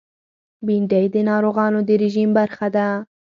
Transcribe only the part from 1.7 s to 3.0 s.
د رژیم برخه ده